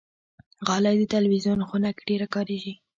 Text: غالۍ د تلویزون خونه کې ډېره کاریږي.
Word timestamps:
غالۍ 0.67 0.95
د 0.99 1.03
تلویزون 1.13 1.59
خونه 1.67 1.89
کې 1.95 2.03
ډېره 2.09 2.27
کاریږي. 2.33 2.73